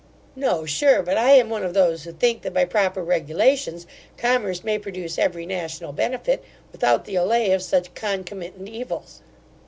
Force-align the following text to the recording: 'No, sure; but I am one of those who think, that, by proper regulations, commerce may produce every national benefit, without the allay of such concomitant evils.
'No, 0.35 0.65
sure; 0.65 1.03
but 1.03 1.15
I 1.15 1.33
am 1.33 1.51
one 1.51 1.63
of 1.63 1.75
those 1.75 2.05
who 2.05 2.11
think, 2.11 2.41
that, 2.41 2.55
by 2.55 2.65
proper 2.65 3.03
regulations, 3.03 3.85
commerce 4.17 4.63
may 4.63 4.79
produce 4.79 5.19
every 5.19 5.45
national 5.45 5.93
benefit, 5.93 6.43
without 6.71 7.05
the 7.05 7.13
allay 7.17 7.51
of 7.51 7.61
such 7.61 7.93
concomitant 7.93 8.67
evils. 8.67 9.21